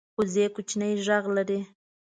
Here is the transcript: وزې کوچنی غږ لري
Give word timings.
وزې 0.17 0.45
کوچنی 0.55 0.91
غږ 1.05 1.23
لري 1.37 1.59